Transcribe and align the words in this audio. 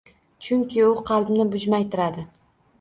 Chunki 0.47 0.85
u 0.87 0.95
qalbni 1.11 1.47
bujmaytiradi. 1.53 2.29